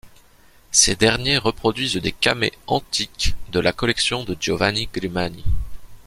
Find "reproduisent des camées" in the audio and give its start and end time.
1.37-2.53